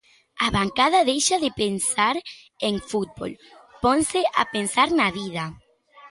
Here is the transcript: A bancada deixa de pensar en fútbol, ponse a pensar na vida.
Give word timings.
A 0.45 0.47
bancada 0.57 1.07
deixa 1.11 1.35
de 1.43 1.51
pensar 1.61 2.15
en 2.69 2.75
fútbol, 2.89 3.31
ponse 3.83 4.21
a 4.41 4.43
pensar 4.55 4.89
na 4.99 5.07
vida. 5.19 5.43